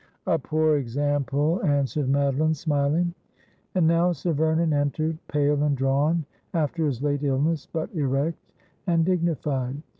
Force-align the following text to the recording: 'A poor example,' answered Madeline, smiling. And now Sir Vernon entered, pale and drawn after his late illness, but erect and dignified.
'A 0.25 0.39
poor 0.39 0.77
example,' 0.77 1.61
answered 1.63 2.09
Madeline, 2.09 2.55
smiling. 2.55 3.13
And 3.75 3.85
now 3.85 4.13
Sir 4.13 4.33
Vernon 4.33 4.73
entered, 4.73 5.19
pale 5.27 5.61
and 5.61 5.77
drawn 5.77 6.25
after 6.55 6.87
his 6.87 7.03
late 7.03 7.21
illness, 7.23 7.67
but 7.71 7.93
erect 7.93 8.51
and 8.87 9.05
dignified. 9.05 9.83